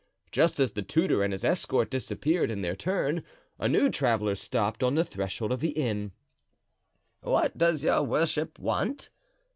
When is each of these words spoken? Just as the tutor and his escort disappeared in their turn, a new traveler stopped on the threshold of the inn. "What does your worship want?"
Just 0.31 0.59
as 0.59 0.71
the 0.71 0.81
tutor 0.81 1.21
and 1.23 1.31
his 1.31 1.43
escort 1.43 1.91
disappeared 1.91 2.49
in 2.49 2.63
their 2.63 2.75
turn, 2.75 3.21
a 3.59 3.67
new 3.69 3.87
traveler 3.87 4.33
stopped 4.33 4.81
on 4.81 4.95
the 4.95 5.05
threshold 5.05 5.51
of 5.51 5.59
the 5.59 5.73
inn. 5.73 6.11
"What 7.21 7.55
does 7.55 7.83
your 7.83 8.01
worship 8.01 8.57
want?" 8.57 9.11